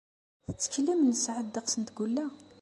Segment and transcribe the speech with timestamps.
[0.45, 2.25] Tetteklem nesɛa ddeqs n tgella?